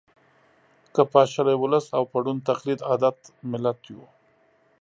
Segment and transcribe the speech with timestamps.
[0.93, 3.17] که پاشلی ولس او په ړوند تقلید عادت
[3.51, 4.03] ملت یو